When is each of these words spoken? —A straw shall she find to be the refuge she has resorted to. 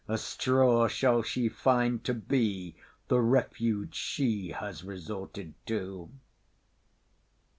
—A 0.07 0.17
straw 0.17 0.87
shall 0.87 1.21
she 1.21 1.47
find 1.47 2.03
to 2.05 2.15
be 2.15 2.75
the 3.07 3.19
refuge 3.21 3.93
she 3.93 4.49
has 4.49 4.83
resorted 4.83 5.53
to. 5.67 6.09